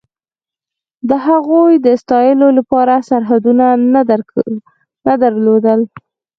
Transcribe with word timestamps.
د 1.09 1.11
هغوی 1.25 1.73
د 1.85 1.87
ستایلو 2.01 2.47
لپاره 2.57 2.93
سرحدونه 3.09 3.65
نه 5.07 5.13
درلودل. 5.23 5.79